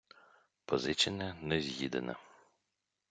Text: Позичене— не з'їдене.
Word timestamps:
Позичене— 0.65 1.35
не 1.41 1.61
з'їдене. 1.61 2.15